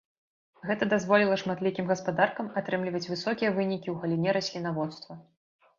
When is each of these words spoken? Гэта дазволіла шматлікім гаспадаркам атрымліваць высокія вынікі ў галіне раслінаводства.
Гэта 0.69 0.87
дазволіла 0.93 1.37
шматлікім 1.41 1.85
гаспадаркам 1.93 2.49
атрымліваць 2.63 3.05
высокія 3.11 3.53
вынікі 3.61 3.87
ў 3.95 3.97
галіне 4.03 4.31
раслінаводства. 4.41 5.13